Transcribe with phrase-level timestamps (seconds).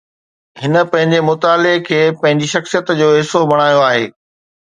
[0.61, 4.05] هن پنهنجي مطالعي کي پنهنجي شخصيت جو حصو بڻايو آهي